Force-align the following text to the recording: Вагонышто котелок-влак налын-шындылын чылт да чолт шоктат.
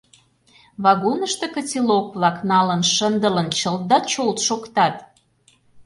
Вагонышто 0.83 1.45
котелок-влак 1.53 2.37
налын-шындылын 2.49 3.47
чылт 3.59 3.81
да 3.89 3.97
чолт 4.11 4.37
шоктат. 4.47 4.95